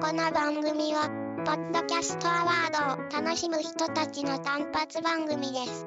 [0.00, 1.10] この番組は、
[1.44, 5.86] ポッドキャストアワードを楽しむ人たちの単発番組です。